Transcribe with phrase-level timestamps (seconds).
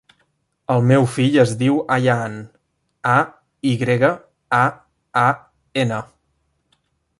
[0.75, 2.39] El meu fill es diu Ayaan:
[3.17, 3.19] a,
[3.73, 4.11] i grega,
[4.63, 4.65] a,
[5.25, 5.29] a,
[5.85, 6.05] ena.